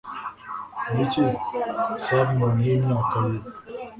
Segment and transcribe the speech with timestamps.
[0.93, 1.23] Niki
[2.03, 3.49] Salmon Yimyaka Yitwa